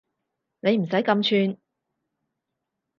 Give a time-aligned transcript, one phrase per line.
[0.61, 1.21] 你唔使咁
[1.53, 1.57] 串